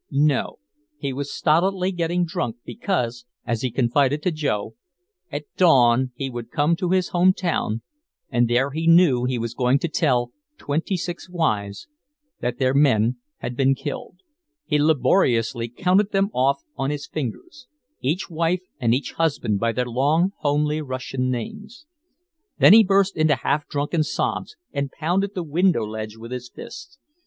No, 0.09 0.57
he 0.97 1.13
was 1.13 1.31
stolidly 1.31 1.91
getting 1.91 2.25
drunk 2.25 2.55
because, 2.65 3.27
as 3.45 3.61
he 3.61 3.69
confided 3.69 4.23
to 4.23 4.31
Joe, 4.31 4.73
at 5.31 5.45
dawn 5.57 6.11
he 6.15 6.27
would 6.27 6.49
come 6.49 6.75
to 6.77 6.89
his 6.89 7.09
home 7.09 7.33
town 7.33 7.83
and 8.27 8.47
there 8.49 8.71
he 8.71 8.87
knew 8.87 9.25
he 9.25 9.37
was 9.37 9.53
going 9.53 9.77
to 9.77 9.87
tell 9.87 10.31
twenty 10.57 10.97
six 10.97 11.29
wives 11.29 11.87
that 12.39 12.57
their 12.57 12.73
men 12.73 13.17
had 13.41 13.55
been 13.55 13.75
killed. 13.75 14.21
He 14.65 14.79
laboriously 14.79 15.69
counted 15.69 16.09
them 16.11 16.31
off 16.33 16.63
on 16.75 16.89
his 16.89 17.05
fingers 17.05 17.67
each 18.01 18.27
wife 18.27 18.63
and 18.79 18.95
each 18.95 19.11
husband 19.11 19.59
by 19.59 19.71
their 19.71 19.85
long, 19.85 20.31
homely 20.39 20.81
Russian 20.81 21.29
names. 21.29 21.85
Then 22.57 22.73
he 22.73 22.83
burst 22.83 23.15
into 23.15 23.35
half 23.35 23.67
drunken 23.67 24.01
sobs 24.01 24.55
and 24.73 24.89
pounded 24.91 25.35
the 25.35 25.43
window 25.43 25.83
ledge 25.85 26.17
with 26.17 26.31
his 26.31 26.49
fist. 26.49 26.97